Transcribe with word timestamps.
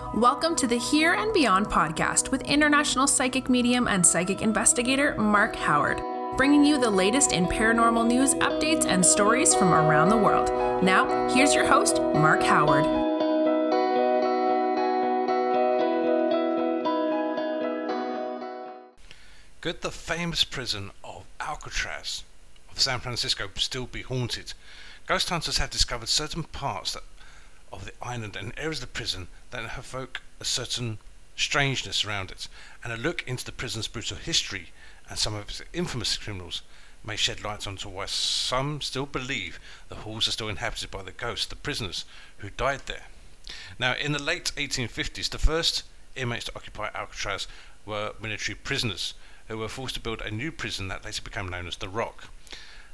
Welcome 0.00 0.56
to 0.56 0.66
the 0.66 0.78
Here 0.78 1.12
and 1.12 1.34
Beyond 1.34 1.66
podcast 1.66 2.30
with 2.30 2.40
international 2.42 3.06
psychic 3.06 3.50
medium 3.50 3.86
and 3.86 4.04
psychic 4.04 4.40
investigator 4.40 5.14
Mark 5.18 5.54
Howard, 5.54 6.00
bringing 6.38 6.64
you 6.64 6.80
the 6.80 6.90
latest 6.90 7.32
in 7.32 7.44
paranormal 7.44 8.06
news, 8.06 8.32
updates, 8.36 8.86
and 8.86 9.04
stories 9.04 9.54
from 9.54 9.74
around 9.74 10.08
the 10.08 10.16
world. 10.16 10.48
Now, 10.82 11.28
here's 11.28 11.54
your 11.54 11.66
host, 11.66 12.00
Mark 12.00 12.42
Howard. 12.42 12.84
Could 19.60 19.82
the 19.82 19.90
famous 19.90 20.42
prison 20.42 20.90
of 21.04 21.24
Alcatraz 21.38 22.24
of 22.70 22.80
San 22.80 22.98
Francisco 23.00 23.50
still 23.56 23.86
be 23.86 24.00
haunted? 24.00 24.54
Ghost 25.06 25.28
hunters 25.28 25.58
have 25.58 25.68
discovered 25.68 26.08
certain 26.08 26.44
parts 26.44 26.94
that 26.94 27.02
of 27.72 27.84
the 27.84 27.92
island 28.02 28.36
and 28.36 28.52
areas 28.56 28.78
of 28.78 28.88
the 28.88 28.98
prison 28.98 29.28
that 29.50 29.64
evoke 29.78 30.20
a 30.40 30.44
certain 30.44 30.98
strangeness 31.36 32.04
around 32.04 32.30
it, 32.30 32.48
and 32.84 32.92
a 32.92 32.96
look 32.96 33.26
into 33.26 33.44
the 33.44 33.52
prison's 33.52 33.88
brutal 33.88 34.16
history 34.16 34.68
and 35.08 35.18
some 35.18 35.34
of 35.34 35.48
its 35.48 35.62
infamous 35.72 36.16
criminals 36.16 36.62
may 37.04 37.16
shed 37.16 37.42
light 37.42 37.66
onto 37.66 37.88
why 37.88 38.06
some 38.06 38.80
still 38.80 39.06
believe 39.06 39.58
the 39.88 39.96
halls 39.96 40.28
are 40.28 40.32
still 40.32 40.48
inhabited 40.48 40.90
by 40.90 41.02
the 41.02 41.12
ghosts 41.12 41.46
the 41.46 41.56
prisoners 41.56 42.04
who 42.38 42.50
died 42.50 42.82
there. 42.86 43.06
Now, 43.78 43.94
in 43.94 44.12
the 44.12 44.22
late 44.22 44.52
1850s, 44.56 45.30
the 45.30 45.38
first 45.38 45.82
inmates 46.14 46.44
to 46.44 46.56
occupy 46.56 46.90
Alcatraz 46.94 47.48
were 47.84 48.14
military 48.20 48.54
prisoners 48.54 49.14
who 49.48 49.58
were 49.58 49.68
forced 49.68 49.94
to 49.94 50.00
build 50.00 50.20
a 50.20 50.30
new 50.30 50.52
prison 50.52 50.88
that 50.88 51.04
later 51.04 51.22
became 51.22 51.48
known 51.48 51.66
as 51.66 51.76
the 51.76 51.88
Rock. 51.88 52.28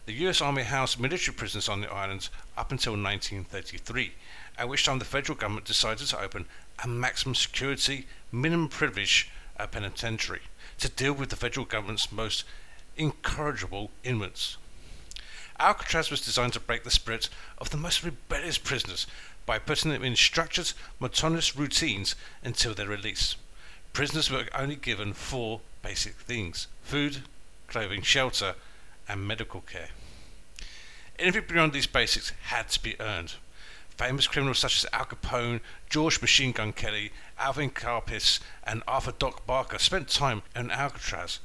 The 0.08 0.26
US 0.26 0.40
Army 0.40 0.62
housed 0.62 0.98
military 0.98 1.34
prisoners 1.34 1.68
on 1.68 1.82
the 1.82 1.92
islands 1.92 2.30
up 2.56 2.72
until 2.72 2.94
1933, 2.94 4.14
at 4.56 4.66
which 4.66 4.86
time 4.86 4.98
the 4.98 5.04
federal 5.04 5.36
government 5.36 5.66
decided 5.66 6.06
to 6.06 6.18
open 6.18 6.46
a 6.82 6.88
maximum 6.88 7.34
security, 7.34 8.06
minimum 8.32 8.70
privilege 8.70 9.30
uh, 9.58 9.66
penitentiary 9.66 10.40
to 10.78 10.88
deal 10.88 11.12
with 11.12 11.28
the 11.28 11.36
federal 11.36 11.66
government's 11.66 12.10
most 12.10 12.44
incorrigible 12.96 13.90
inmates. 14.02 14.56
Alcatraz 15.60 16.10
was 16.10 16.24
designed 16.24 16.54
to 16.54 16.60
break 16.60 16.84
the 16.84 16.90
spirit 16.90 17.28
of 17.58 17.68
the 17.68 17.76
most 17.76 18.02
rebellious 18.02 18.56
prisoners 18.56 19.06
by 19.44 19.58
putting 19.58 19.90
them 19.90 20.02
in 20.02 20.16
structured, 20.16 20.72
monotonous 20.98 21.54
routines 21.54 22.16
until 22.42 22.72
their 22.72 22.88
release. 22.88 23.36
Prisoners 23.92 24.30
were 24.30 24.48
only 24.54 24.76
given 24.76 25.12
four 25.12 25.60
basic 25.82 26.14
things 26.14 26.66
food, 26.82 27.24
clothing, 27.66 28.00
shelter, 28.00 28.54
and 29.06 29.28
medical 29.28 29.60
care. 29.60 29.88
Anything 31.18 31.44
beyond 31.48 31.72
these 31.72 31.86
basics 31.86 32.32
had 32.44 32.68
to 32.68 32.82
be 32.82 33.00
earned. 33.00 33.34
Famous 33.96 34.28
criminals 34.28 34.60
such 34.60 34.76
as 34.84 34.90
Al 34.92 35.06
Capone, 35.06 35.60
George 35.90 36.20
Machine 36.20 36.52
Gun 36.52 36.72
Kelly, 36.72 37.10
Alvin 37.38 37.70
Karpis, 37.70 38.38
and 38.62 38.84
Arthur 38.86 39.12
Doc 39.18 39.44
Barker 39.44 39.78
spent 39.78 40.08
time 40.08 40.42
in 40.54 40.70
Alcatraz. 40.70 41.40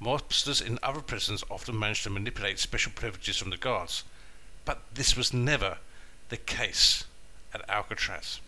Mobsters 0.00 0.64
in 0.64 0.78
other 0.82 1.00
prisons 1.00 1.42
often 1.50 1.76
managed 1.76 2.04
to 2.04 2.10
manipulate 2.10 2.60
special 2.60 2.92
privileges 2.94 3.38
from 3.38 3.50
the 3.50 3.56
guards, 3.56 4.04
but 4.64 4.82
this 4.94 5.16
was 5.16 5.32
never 5.32 5.78
the 6.28 6.36
case 6.36 7.04
at 7.52 7.68
Alcatraz. 7.68 8.40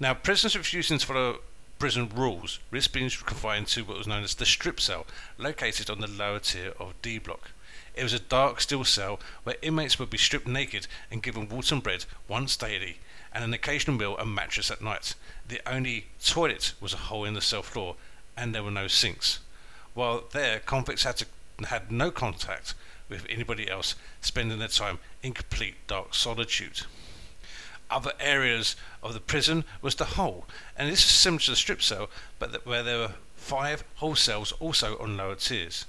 Now, 0.00 0.14
prisoners 0.14 0.56
refusing 0.56 0.98
to 0.98 1.06
follow 1.06 1.38
prison 1.78 2.08
rules 2.14 2.60
risked 2.70 2.94
being 2.94 3.10
confined 3.10 3.66
to 3.66 3.84
what 3.84 3.98
was 3.98 4.06
known 4.06 4.22
as 4.22 4.34
the 4.34 4.46
strip 4.46 4.80
cell, 4.80 5.06
located 5.36 5.90
on 5.90 6.00
the 6.00 6.06
lower 6.06 6.38
tier 6.38 6.72
of 6.80 6.94
D 7.02 7.18
block. 7.18 7.50
It 7.96 8.02
was 8.02 8.12
a 8.12 8.18
dark 8.18 8.60
steel 8.60 8.84
cell 8.84 9.18
where 9.42 9.56
inmates 9.62 9.98
would 9.98 10.10
be 10.10 10.18
stripped 10.18 10.46
naked 10.46 10.86
and 11.10 11.22
given 11.22 11.48
water 11.48 11.74
and 11.74 11.82
bread 11.82 12.04
once 12.28 12.54
daily, 12.54 12.98
and 13.32 13.42
an 13.42 13.54
occasional 13.54 13.96
meal 13.96 14.16
and 14.18 14.34
mattress 14.34 14.70
at 14.70 14.82
night. 14.82 15.14
The 15.48 15.60
only 15.66 16.06
toilet 16.22 16.74
was 16.78 16.92
a 16.92 16.98
hole 16.98 17.24
in 17.24 17.32
the 17.32 17.40
cell 17.40 17.62
floor, 17.62 17.96
and 18.36 18.54
there 18.54 18.62
were 18.62 18.70
no 18.70 18.86
sinks. 18.86 19.40
While 19.94 20.24
there, 20.32 20.60
convicts 20.60 21.04
had, 21.04 21.16
to, 21.16 21.26
had 21.68 21.90
no 21.90 22.10
contact 22.10 22.74
with 23.08 23.26
anybody 23.30 23.70
else, 23.70 23.94
spending 24.20 24.58
their 24.58 24.68
time 24.68 24.98
in 25.22 25.32
complete 25.32 25.76
dark 25.86 26.14
solitude. 26.14 26.82
Other 27.88 28.12
areas 28.20 28.76
of 29.02 29.14
the 29.14 29.20
prison 29.20 29.64
was 29.80 29.94
the 29.94 30.04
hole, 30.04 30.46
and 30.76 30.90
this 30.90 30.98
is 30.98 31.06
similar 31.06 31.40
to 31.40 31.52
the 31.52 31.56
strip 31.56 31.80
cell, 31.80 32.10
but 32.38 32.66
where 32.66 32.82
there 32.82 32.98
were 32.98 33.14
five 33.36 33.84
whole 33.96 34.16
cells 34.16 34.52
also 34.60 34.98
on 34.98 35.16
lower 35.16 35.36
tiers. 35.36 35.86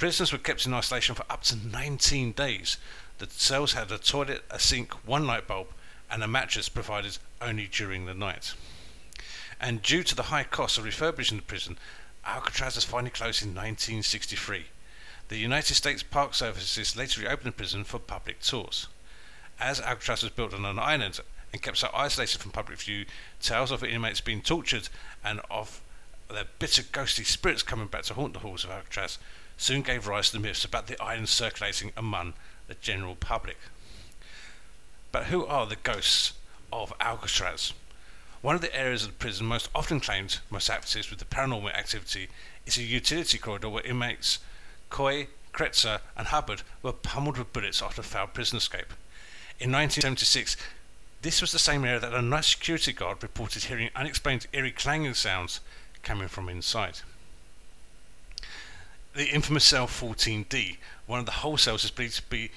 Prisoners 0.00 0.32
were 0.32 0.38
kept 0.38 0.64
in 0.64 0.72
isolation 0.72 1.14
for 1.14 1.26
up 1.28 1.42
to 1.42 1.54
19 1.54 2.32
days. 2.32 2.78
The 3.18 3.28
cells 3.28 3.74
had 3.74 3.92
a 3.92 3.98
toilet, 3.98 4.42
a 4.50 4.58
sink, 4.58 4.94
one 5.06 5.26
light 5.26 5.46
bulb, 5.46 5.66
and 6.10 6.22
a 6.22 6.26
mattress 6.26 6.70
provided 6.70 7.18
only 7.42 7.68
during 7.70 8.06
the 8.06 8.14
night. 8.14 8.54
And 9.60 9.82
due 9.82 10.02
to 10.04 10.14
the 10.14 10.24
high 10.24 10.44
cost 10.44 10.78
of 10.78 10.84
refurbishing 10.84 11.36
the 11.36 11.42
prison, 11.42 11.76
Alcatraz 12.24 12.76
was 12.76 12.84
finally 12.84 13.10
closed 13.10 13.42
in 13.42 13.50
1963. 13.50 14.64
The 15.28 15.36
United 15.36 15.74
States 15.74 16.02
Park 16.02 16.32
Services 16.32 16.96
later 16.96 17.20
reopened 17.20 17.48
the 17.48 17.56
prison 17.56 17.84
for 17.84 17.98
public 17.98 18.40
tours. 18.40 18.86
As 19.60 19.82
Alcatraz 19.82 20.22
was 20.22 20.32
built 20.32 20.54
on 20.54 20.64
an 20.64 20.78
island 20.78 21.20
and 21.52 21.60
kept 21.60 21.76
so 21.76 21.90
isolated 21.92 22.40
from 22.40 22.52
public 22.52 22.78
view, 22.78 23.04
tales 23.42 23.70
of 23.70 23.84
inmates 23.84 24.22
being 24.22 24.40
tortured 24.40 24.88
and 25.22 25.42
of 25.50 25.82
their 26.30 26.46
bitter 26.58 26.84
ghostly 26.90 27.24
spirits 27.24 27.62
coming 27.62 27.86
back 27.86 28.04
to 28.04 28.14
haunt 28.14 28.32
the 28.32 28.38
halls 28.38 28.64
of 28.64 28.70
Alcatraz 28.70 29.18
soon 29.60 29.82
gave 29.82 30.06
rise 30.06 30.30
to 30.30 30.32
the 30.32 30.42
myths 30.42 30.64
about 30.64 30.86
the 30.86 31.00
island 31.02 31.28
circulating 31.28 31.92
among 31.94 32.32
the 32.66 32.74
general 32.76 33.14
public. 33.14 33.58
But 35.12 35.26
who 35.26 35.44
are 35.44 35.66
the 35.66 35.76
ghosts 35.76 36.32
of 36.72 36.94
Alcatraz? 36.98 37.74
One 38.40 38.54
of 38.54 38.62
the 38.62 38.74
areas 38.74 39.02
of 39.02 39.10
the 39.10 39.14
prison 39.16 39.46
most 39.46 39.68
often 39.74 40.00
claimed 40.00 40.38
most 40.48 40.70
active 40.70 41.10
with 41.10 41.18
the 41.18 41.26
paranormal 41.26 41.74
activity 41.74 42.28
is 42.64 42.78
a 42.78 42.82
utility 42.82 43.36
corridor 43.36 43.68
where 43.68 43.82
inmates 43.82 44.38
Coy, 44.88 45.28
Kretzer, 45.52 46.00
and 46.16 46.28
Hubbard 46.28 46.62
were 46.82 46.94
pummeled 46.94 47.36
with 47.36 47.52
bullets 47.52 47.82
after 47.82 48.00
a 48.00 48.04
failed 48.04 48.32
prison 48.32 48.56
escape. 48.56 48.94
In 49.58 49.70
1976, 49.70 50.56
this 51.20 51.42
was 51.42 51.52
the 51.52 51.58
same 51.58 51.84
area 51.84 52.00
that 52.00 52.14
a 52.14 52.22
night 52.22 52.46
security 52.46 52.94
guard 52.94 53.22
reported 53.22 53.64
hearing 53.64 53.90
unexplained 53.94 54.46
eerie 54.54 54.72
clanging 54.72 55.12
sounds 55.12 55.60
coming 56.02 56.28
from 56.28 56.48
inside 56.48 57.00
the 59.14 59.28
infamous 59.28 59.64
cell 59.64 59.86
14D, 59.86 60.76
one 61.06 61.18
of 61.20 61.26
the 61.26 61.32
whole 61.32 61.56
cells 61.56 61.84
is 61.84 61.90
believed 61.90 62.16
to 62.16 62.22
be 62.22 62.50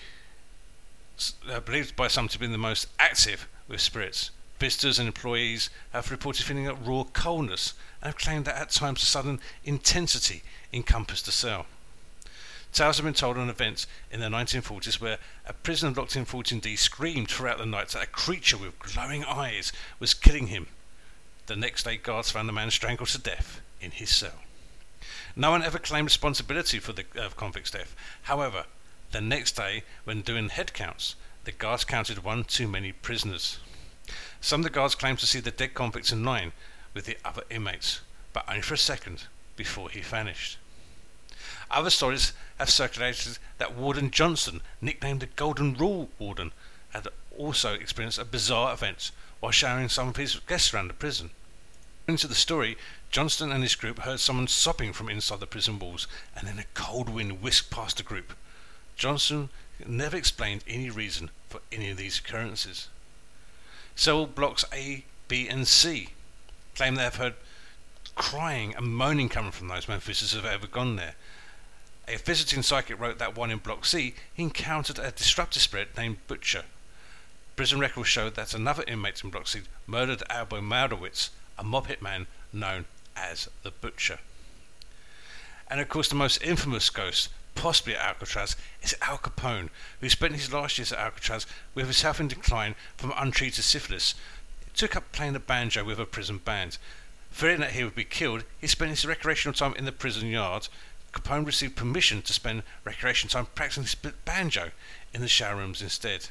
uh, 1.50 1.60
believed 1.60 1.96
by 1.96 2.08
some 2.08 2.28
to 2.28 2.40
be 2.40 2.48
the 2.48 2.58
most 2.58 2.88
active 3.00 3.48
with 3.68 3.82
spirits. 3.82 4.32
Visitors 4.60 5.00
and 5.00 5.08
employees 5.08 5.70
have 5.92 6.10
reported 6.12 6.46
feeling 6.46 6.68
a 6.68 6.74
raw 6.74 7.04
coldness 7.14 7.74
and 8.02 8.08
have 8.08 8.18
claimed 8.18 8.46
that 8.46 8.60
at 8.60 8.70
times 8.70 9.04
a 9.04 9.06
sudden 9.06 9.40
intensity 9.64 10.44
encompassed 10.72 11.26
the 11.26 11.32
cell. 11.32 11.66
Tales 12.72 12.98
have 12.98 13.06
been 13.06 13.14
told 13.14 13.38
on 13.38 13.50
events 13.50 13.86
in 14.12 14.20
the 14.20 14.28
1940s 14.28 15.00
where 15.00 15.20
a 15.46 15.54
prisoner 15.54 15.92
locked 15.92 16.16
in 16.16 16.26
14D 16.26 16.78
screamed 16.78 17.30
throughout 17.30 17.60
the 17.60 17.66
night 17.66 17.90
that 17.90 18.04
a 18.04 18.08
creature 18.08 18.58
with 18.58 18.80
glowing 18.80 19.24
eyes 19.26 19.72
was 20.00 20.16
killing 20.16 20.48
him. 20.48 20.68
The 21.46 21.56
next 21.56 21.84
day, 21.84 21.98
guards 21.98 22.32
found 22.32 22.50
the 22.50 22.54
man 22.54 22.72
strangled 22.72 23.10
to 23.10 23.20
death 23.20 23.62
in 23.80 23.92
his 23.92 24.10
cell. 24.10 24.40
No 25.36 25.52
one 25.52 25.64
ever 25.64 25.80
claimed 25.80 26.06
responsibility 26.06 26.80
for 26.80 26.94
the 26.94 27.06
uh, 27.20 27.30
convict's 27.30 27.72
death. 27.72 27.96
However, 28.24 28.66
the 29.12 29.22
next 29.22 29.56
day, 29.56 29.84
when 30.04 30.22
doing 30.22 30.50
head 30.50 30.74
counts, 30.74 31.16
the 31.44 31.52
guards 31.52 31.84
counted 31.84 32.24
one 32.24 32.44
too 32.44 32.68
many 32.68 32.92
prisoners. 32.92 33.60
Some 34.42 34.62
of 34.62 34.64
the 34.64 34.70
guards 34.70 34.96
claimed 34.96 35.20
to 35.20 35.28
see 35.28 35.40
the 35.40 35.52
dead 35.52 35.74
convicts 35.74 36.12
in 36.12 36.24
line 36.24 36.52
with 36.94 37.06
the 37.06 37.18
other 37.26 37.44
inmates, 37.50 38.02
but 38.32 38.46
only 38.48 38.62
for 38.62 38.76
a 38.76 38.78
second 38.78 39.26
before 39.56 39.90
he 39.90 40.02
vanished. 40.02 40.58
Other 41.72 41.90
stories 41.90 42.34
have 42.60 42.70
circulated 42.70 43.40
that 43.58 43.76
Warden 43.76 44.12
Johnston, 44.12 44.62
nicknamed 44.82 45.22
the 45.22 45.28
Golden 45.28 45.74
Rule 45.74 46.10
Warden, 46.20 46.52
had 46.92 47.08
also 47.38 47.74
experienced 47.74 48.20
a 48.20 48.26
bizarre 48.26 48.74
event 48.74 49.12
while 49.40 49.52
showering 49.52 49.90
some 49.90 50.08
of 50.08 50.16
his 50.16 50.36
guests 50.48 50.74
around 50.74 50.90
the 50.90 50.94
prison. 50.94 51.32
According 52.04 52.18
to 52.20 52.28
the 52.28 52.36
story, 52.36 52.78
Johnston 53.14 53.52
and 53.52 53.62
his 53.62 53.76
group 53.76 54.00
heard 54.00 54.20
someone 54.20 54.48
sobbing 54.48 54.92
from 54.92 55.08
inside 55.08 55.40
the 55.40 55.46
prison 55.46 55.78
walls, 55.78 56.08
and 56.36 56.48
then 56.48 56.58
a 56.58 56.66
cold 56.74 57.10
wind 57.10 57.44
whisked 57.44 57.70
past 57.70 57.98
the 57.98 58.04
group. 58.04 58.34
Johnston 58.96 59.50
never 59.86 60.18
explained 60.18 60.64
any 60.68 60.90
reason 60.90 61.30
for 61.48 61.62
any 61.72 61.92
of 61.92 61.98
these 61.98 62.18
occurrences. 62.18 62.88
Cell 63.96 64.26
blocks 64.26 64.66
A, 64.74 65.06
B, 65.28 65.48
and 65.48 65.68
C 65.68 66.10
claim 66.74 66.96
they 66.96 67.04
have 67.04 67.18
heard 67.18 67.36
crying 68.16 68.74
and 68.76 68.88
moaning 68.88 69.30
coming 69.30 69.52
from 69.52 69.68
those 69.68 69.88
when 69.88 70.00
visitors 70.00 70.34
have 70.34 70.52
ever 70.52 70.66
gone 70.66 70.96
there. 70.96 71.14
A 72.08 72.18
visiting 72.18 72.64
psychic 72.64 73.00
wrote 73.00 73.20
that 73.20 73.38
one 73.38 73.52
in 73.52 73.60
Block 73.60 73.86
C 73.86 74.16
he 74.34 74.42
encountered 74.42 74.98
a 74.98 75.12
disruptive 75.12 75.62
spirit 75.62 75.96
named 75.96 76.18
Butcher. 76.26 76.64
Prison 77.56 77.80
records 77.80 78.10
showed 78.10 78.34
that 78.34 78.56
another 78.56 78.84
inmate 78.88 79.24
in 79.24 79.30
Block 79.30 79.48
C 79.48 79.62
murdered 79.86 80.24
Albo 80.32 80.62
Maldowitz, 80.62 81.30
a 81.60 81.64
mob 81.64 81.86
hitman 81.86 82.26
known 82.52 82.86
as 83.16 83.50
the 83.64 83.72
Butcher. 83.72 84.20
And 85.68 85.80
of 85.80 85.90
course, 85.90 86.10
the 86.10 86.16
most 86.16 86.42
infamous 86.44 86.90
ghost, 86.90 87.30
possibly 87.56 87.96
at 87.96 88.06
Alcatraz, 88.06 88.56
is 88.82 88.96
Al 89.02 89.18
Capone, 89.18 89.70
who 90.00 90.10
spent 90.10 90.36
his 90.36 90.54
last 90.54 90.78
years 90.78 90.92
at 90.92 91.00
Alcatraz 91.00 91.48
with 91.74 91.86
himself 91.86 92.20
in 92.20 92.28
decline 92.28 92.76
from 92.98 93.14
untreated 93.18 93.64
syphilis. 93.64 94.16
took 94.76 94.96
up 94.96 95.12
playing 95.12 95.34
the 95.34 95.40
banjo 95.40 95.84
with 95.84 96.00
a 96.00 96.06
prison 96.06 96.40
band. 96.40 96.78
Fearing 97.32 97.60
that 97.62 97.72
he 97.72 97.84
would 97.84 97.96
be 97.96 98.04
killed, 98.04 98.44
he 98.60 98.68
spent 98.68 98.92
his 98.92 99.06
recreational 99.06 99.54
time 99.54 99.74
in 99.76 99.86
the 99.86 99.92
prison 99.92 100.28
yard. 100.28 100.68
Capone 101.14 101.46
received 101.46 101.76
permission 101.76 102.22
to 102.24 102.34
spend 102.34 102.64
recreation 102.84 103.30
time 103.30 103.48
practicing 103.56 103.84
his 103.84 103.96
banjo 104.26 104.72
in 105.14 105.22
the 105.22 105.28
shower 105.28 105.58
rooms 105.58 105.82
instead. 105.82 106.28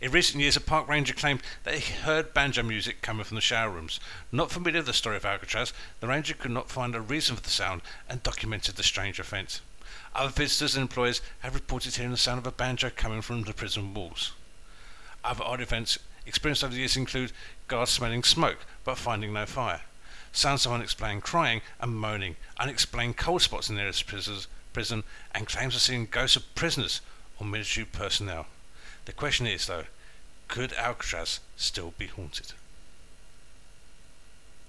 In 0.00 0.12
recent 0.12 0.40
years, 0.40 0.56
a 0.56 0.60
park 0.60 0.86
ranger 0.86 1.12
claimed 1.12 1.42
that 1.64 1.74
he 1.74 1.92
heard 1.92 2.32
banjo 2.32 2.62
music 2.62 3.02
coming 3.02 3.24
from 3.24 3.34
the 3.34 3.40
shower 3.40 3.70
rooms. 3.70 3.98
Not 4.30 4.52
familiar 4.52 4.78
with 4.78 4.86
the 4.86 4.92
story 4.92 5.16
of 5.16 5.24
Alcatraz, 5.24 5.72
the 5.98 6.06
ranger 6.06 6.34
could 6.34 6.52
not 6.52 6.70
find 6.70 6.94
a 6.94 7.00
reason 7.00 7.34
for 7.34 7.42
the 7.42 7.50
sound 7.50 7.82
and 8.08 8.22
documented 8.22 8.76
the 8.76 8.84
strange 8.84 9.18
offence. 9.18 9.60
Other 10.14 10.30
visitors 10.30 10.76
and 10.76 10.82
employees 10.82 11.20
have 11.40 11.54
reported 11.54 11.96
hearing 11.96 12.12
the 12.12 12.16
sound 12.16 12.38
of 12.38 12.46
a 12.46 12.52
banjo 12.52 12.90
coming 12.94 13.22
from 13.22 13.42
the 13.42 13.52
prison 13.52 13.92
walls. 13.92 14.34
Other 15.24 15.42
odd 15.42 15.60
events 15.60 15.98
experienced 16.26 16.62
over 16.62 16.74
the 16.74 16.78
years 16.78 16.96
include 16.96 17.32
guards 17.66 17.90
smelling 17.90 18.22
smoke 18.22 18.58
but 18.84 18.98
finding 18.98 19.32
no 19.32 19.46
fire, 19.46 19.80
sounds 20.30 20.64
of 20.64 20.72
unexplained 20.72 21.24
crying 21.24 21.60
and 21.80 21.96
moaning, 21.96 22.36
unexplained 22.60 23.16
cold 23.16 23.42
spots 23.42 23.68
in 23.68 23.74
the 23.74 23.80
nearest 23.80 24.06
prison, 24.06 25.02
and 25.34 25.48
claims 25.48 25.74
of 25.74 25.80
seeing 25.80 26.06
ghosts 26.06 26.36
of 26.36 26.54
prisoners 26.54 27.00
or 27.40 27.46
military 27.46 27.84
personnel. 27.84 28.46
The 29.08 29.14
question 29.14 29.46
is, 29.46 29.66
though, 29.66 29.84
could 30.48 30.74
Alcatraz 30.74 31.40
still 31.56 31.94
be 31.96 32.08
haunted? 32.08 32.52